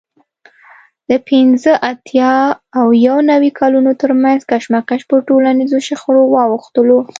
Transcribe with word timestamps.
د 1.09 1.11
پینځه 1.27 1.71
اتیا 1.91 2.33
او 2.79 2.87
یو 3.07 3.17
نوي 3.31 3.51
کالونو 3.59 3.91
ترمنځ 4.01 4.39
کشمکش 4.51 5.01
پر 5.09 5.19
ټولنیزو 5.29 5.77
شخړو 5.87 6.23
واوښتلو 6.33 6.97